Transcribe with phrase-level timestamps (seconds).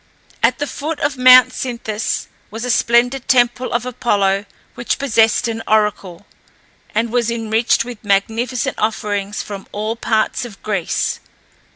[0.41, 5.61] At the foot of Mount Cynthus was a splendid temple of Apollo which possessed an
[5.67, 6.25] oracle,
[6.95, 11.19] and was enriched with magnificent offerings from all parts of Greece.